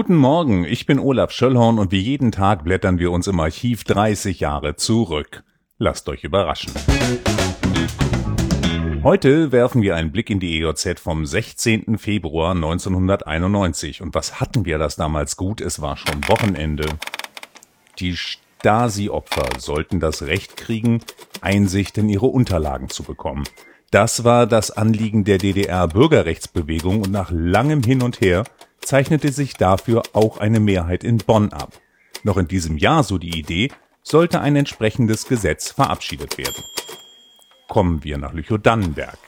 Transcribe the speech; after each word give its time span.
Guten 0.00 0.14
Morgen, 0.14 0.64
ich 0.64 0.86
bin 0.86 1.00
Olaf 1.00 1.32
Schöllhorn 1.32 1.80
und 1.80 1.90
wie 1.90 1.98
jeden 1.98 2.30
Tag 2.30 2.62
blättern 2.62 3.00
wir 3.00 3.10
uns 3.10 3.26
im 3.26 3.40
Archiv 3.40 3.82
30 3.82 4.38
Jahre 4.38 4.76
zurück. 4.76 5.42
Lasst 5.76 6.08
euch 6.08 6.22
überraschen. 6.22 6.72
Heute 9.02 9.50
werfen 9.50 9.82
wir 9.82 9.96
einen 9.96 10.12
Blick 10.12 10.30
in 10.30 10.38
die 10.38 10.60
EOZ 10.60 11.00
vom 11.00 11.26
16. 11.26 11.98
Februar 11.98 12.52
1991. 12.52 14.00
Und 14.00 14.14
was 14.14 14.38
hatten 14.38 14.64
wir 14.64 14.78
das 14.78 14.94
damals 14.94 15.36
gut? 15.36 15.60
Es 15.60 15.82
war 15.82 15.96
schon 15.96 16.28
Wochenende. 16.28 16.86
Die 17.98 18.16
Stasi-Opfer 18.16 19.58
sollten 19.58 19.98
das 19.98 20.22
Recht 20.22 20.56
kriegen, 20.56 21.00
Einsicht 21.40 21.98
in 21.98 22.08
ihre 22.08 22.26
Unterlagen 22.26 22.88
zu 22.88 23.02
bekommen. 23.02 23.42
Das 23.90 24.22
war 24.22 24.46
das 24.46 24.70
Anliegen 24.70 25.24
der 25.24 25.38
DDR-Bürgerrechtsbewegung 25.38 27.00
und 27.02 27.10
nach 27.10 27.32
langem 27.32 27.82
Hin 27.82 28.02
und 28.02 28.20
Her 28.20 28.44
zeichnete 28.80 29.32
sich 29.32 29.54
dafür 29.54 30.02
auch 30.12 30.38
eine 30.38 30.60
Mehrheit 30.60 31.04
in 31.04 31.18
Bonn 31.18 31.52
ab. 31.52 31.72
Noch 32.22 32.36
in 32.36 32.48
diesem 32.48 32.78
Jahr, 32.78 33.04
so 33.04 33.18
die 33.18 33.38
Idee, 33.38 33.70
sollte 34.02 34.40
ein 34.40 34.56
entsprechendes 34.56 35.26
Gesetz 35.26 35.70
verabschiedet 35.70 36.38
werden. 36.38 36.64
Kommen 37.68 38.02
wir 38.02 38.18
nach 38.18 38.32
Lüchow-Dannenberg. 38.32 39.18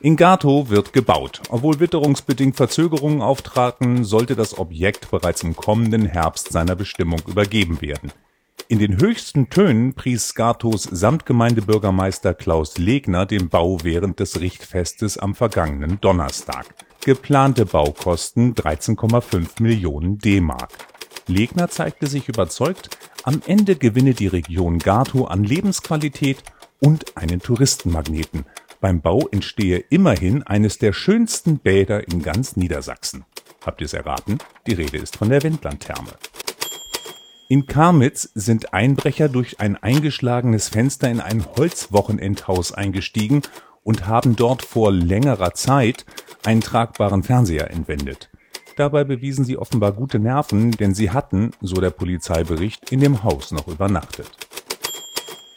In 0.00 0.16
Gato 0.16 0.68
wird 0.68 0.92
gebaut. 0.92 1.40
Obwohl 1.48 1.80
witterungsbedingt 1.80 2.56
Verzögerungen 2.56 3.22
auftraten, 3.22 4.04
sollte 4.04 4.36
das 4.36 4.58
Objekt 4.58 5.10
bereits 5.10 5.42
im 5.42 5.56
kommenden 5.56 6.06
Herbst 6.06 6.52
seiner 6.52 6.74
Bestimmung 6.74 7.20
übergeben 7.26 7.80
werden. 7.80 8.12
In 8.68 8.78
den 8.78 9.00
höchsten 9.00 9.48
Tönen 9.48 9.94
pries 9.94 10.34
Gatos 10.34 10.84
Samtgemeindebürgermeister 10.84 12.34
Klaus 12.34 12.78
Legner 12.78 13.26
den 13.26 13.48
Bau 13.48 13.78
während 13.82 14.18
des 14.18 14.40
Richtfestes 14.40 15.18
am 15.18 15.34
vergangenen 15.34 16.00
Donnerstag. 16.00 16.66
Geplante 17.04 17.66
Baukosten 17.66 18.54
13,5 18.54 19.60
Millionen 19.60 20.18
D-Mark. 20.18 20.70
Legner 21.26 21.68
zeigte 21.68 22.06
sich 22.06 22.28
überzeugt, 22.28 22.96
am 23.24 23.42
Ende 23.44 23.74
gewinne 23.74 24.14
die 24.14 24.28
Region 24.28 24.78
Gato 24.78 25.24
an 25.24 25.42
Lebensqualität 25.42 26.44
und 26.78 27.16
einen 27.16 27.40
Touristenmagneten. 27.40 28.44
Beim 28.80 29.00
Bau 29.00 29.26
entstehe 29.32 29.78
immerhin 29.90 30.44
eines 30.44 30.78
der 30.78 30.92
schönsten 30.92 31.58
Bäder 31.58 32.06
in 32.06 32.22
ganz 32.22 32.54
Niedersachsen. 32.54 33.24
Habt 33.66 33.80
ihr 33.80 33.86
es 33.86 33.94
erraten? 33.94 34.38
Die 34.68 34.74
Rede 34.74 34.98
ist 34.98 35.16
von 35.16 35.28
der 35.28 35.42
Wendlandtherme. 35.42 36.12
In 37.48 37.66
Karmitz 37.66 38.30
sind 38.36 38.72
Einbrecher 38.72 39.28
durch 39.28 39.58
ein 39.58 39.76
eingeschlagenes 39.76 40.68
Fenster 40.68 41.10
in 41.10 41.20
ein 41.20 41.44
Holzwochenendhaus 41.56 42.70
eingestiegen 42.70 43.42
und 43.82 44.06
haben 44.06 44.36
dort 44.36 44.62
vor 44.62 44.92
längerer 44.92 45.54
Zeit 45.54 46.06
einen 46.44 46.60
tragbaren 46.60 47.22
Fernseher 47.22 47.70
entwendet. 47.70 48.30
Dabei 48.76 49.04
bewiesen 49.04 49.44
sie 49.44 49.58
offenbar 49.58 49.92
gute 49.92 50.18
Nerven, 50.18 50.70
denn 50.72 50.94
sie 50.94 51.10
hatten, 51.10 51.50
so 51.60 51.76
der 51.76 51.90
Polizeibericht, 51.90 52.90
in 52.90 53.00
dem 53.00 53.22
Haus 53.22 53.52
noch 53.52 53.68
übernachtet. 53.68 54.30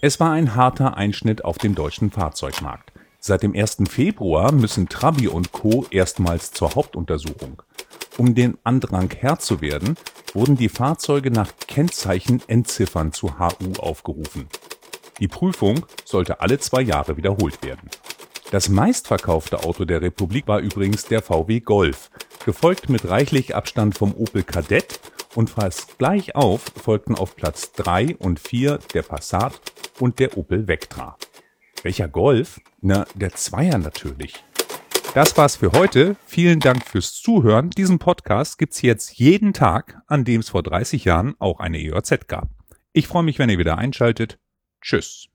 Es 0.00 0.20
war 0.20 0.32
ein 0.32 0.54
harter 0.54 0.96
Einschnitt 0.96 1.44
auf 1.44 1.58
dem 1.58 1.74
deutschen 1.74 2.10
Fahrzeugmarkt. 2.10 2.92
Seit 3.18 3.42
dem 3.42 3.54
1. 3.54 3.78
Februar 3.90 4.52
müssen 4.52 4.88
Trabi 4.88 5.28
und 5.28 5.52
Co. 5.52 5.86
erstmals 5.90 6.52
zur 6.52 6.74
Hauptuntersuchung. 6.74 7.62
Um 8.16 8.34
den 8.34 8.56
Andrang 8.64 9.10
Herr 9.18 9.38
zu 9.38 9.60
werden, 9.60 9.96
wurden 10.32 10.56
die 10.56 10.68
Fahrzeuge 10.68 11.30
nach 11.30 11.52
Kennzeichen 11.66 12.42
Endziffern 12.46 13.12
zu 13.12 13.38
HU 13.38 13.72
aufgerufen. 13.78 14.48
Die 15.18 15.28
Prüfung 15.28 15.84
sollte 16.04 16.40
alle 16.40 16.58
zwei 16.58 16.80
Jahre 16.80 17.18
wiederholt 17.18 17.62
werden. 17.62 17.90
Das 18.50 18.68
meistverkaufte 18.68 19.62
Auto 19.62 19.84
der 19.84 20.02
Republik 20.02 20.48
war 20.48 20.58
übrigens 20.58 21.04
der 21.04 21.22
VW 21.22 21.60
Golf, 21.60 22.10
gefolgt 22.44 22.88
mit 22.88 23.08
reichlich 23.08 23.54
Abstand 23.54 23.96
vom 23.96 24.12
Opel 24.14 24.42
Kadett 24.42 24.98
und 25.36 25.50
fast 25.50 25.98
gleich 25.98 26.34
auf 26.34 26.62
folgten 26.82 27.14
auf 27.14 27.36
Platz 27.36 27.70
3 27.72 28.16
und 28.16 28.40
4 28.40 28.80
der 28.92 29.02
Passat 29.02 29.60
und 30.00 30.18
der 30.18 30.36
Opel 30.36 30.66
Vectra. 30.66 31.16
Welcher 31.84 32.08
Golf? 32.08 32.60
Na, 32.80 33.06
der 33.14 33.32
Zweier 33.34 33.78
natürlich. 33.78 34.44
Das 35.14 35.36
war's 35.36 35.56
für 35.56 35.70
heute. 35.70 36.16
Vielen 36.26 36.58
Dank 36.58 36.84
fürs 36.84 37.14
Zuhören. 37.14 37.70
Diesen 37.70 38.00
Podcast 38.00 38.58
gibt's 38.58 38.82
jetzt 38.82 39.12
jeden 39.18 39.52
Tag, 39.52 40.02
an 40.08 40.24
dem 40.24 40.40
es 40.40 40.50
vor 40.50 40.64
30 40.64 41.04
Jahren 41.04 41.36
auch 41.38 41.60
eine 41.60 41.78
EOZ 41.78 42.26
gab. 42.26 42.48
Ich 42.92 43.06
freue 43.06 43.22
mich, 43.22 43.38
wenn 43.38 43.50
ihr 43.50 43.58
wieder 43.58 43.78
einschaltet. 43.78 44.40
Tschüss. 44.80 45.29